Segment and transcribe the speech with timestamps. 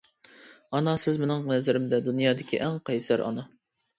[0.77, 3.47] ئانا سىز مىنىڭ نەزىرىمدە دۇنيادىكى ئەڭ قەيسەر ئانا.